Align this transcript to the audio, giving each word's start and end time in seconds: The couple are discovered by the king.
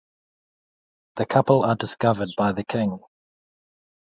The 1.17 1.27
couple 1.27 1.61
are 1.63 1.75
discovered 1.75 2.29
by 2.35 2.53
the 2.53 2.63
king. 2.63 2.97